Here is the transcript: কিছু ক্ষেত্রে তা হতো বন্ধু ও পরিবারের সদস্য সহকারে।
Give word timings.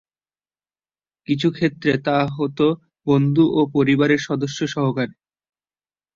কিছু 1.27 1.47
ক্ষেত্রে 1.51 1.91
তা 2.05 2.17
হতো 2.37 2.65
বন্ধু 3.07 3.43
ও 3.51 3.61
পরিবারের 3.75 4.21
সদস্য 4.27 4.59
সহকারে। 4.67 5.15